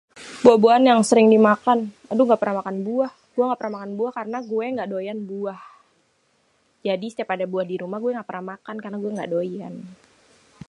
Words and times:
Buah-buahan 0.43 0.85
yang 0.91 1.01
sering 1.09 1.27
dimakan. 1.35 1.79
aduh 2.11 2.25
engga 2.25 2.37
pernah 2.41 2.57
makan 2.65 2.77
buah, 2.87 3.11
gua 3.37 3.43
engga 3.45 3.59
pernah 3.61 3.75
makan 3.77 3.91
buah 4.01 4.11
karena 4.17 4.37
gua 4.49 4.63
engga 4.71 4.85
doyan 4.93 5.19
buah, 5.29 5.61
jadi 6.87 7.05
setiap 7.13 7.29
ada 7.37 7.45
buah 7.51 7.65
di 7.71 7.75
rumah 7.85 7.99
gua 8.01 8.11
engga 8.17 8.25
pernah 8.29 8.47
makan 8.57 8.75
karena 8.83 8.97
gué 9.01 9.09
engga 9.13 9.27
doyan. 9.35 9.73